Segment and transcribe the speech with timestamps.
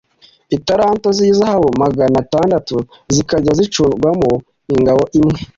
[0.57, 2.75] italanto z’izahabu magana atandatu
[3.15, 4.31] zikajya zicurwamo
[4.75, 5.37] ingabo imwe